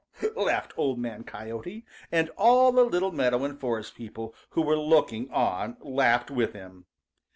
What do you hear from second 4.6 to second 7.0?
were looking on laughed with him.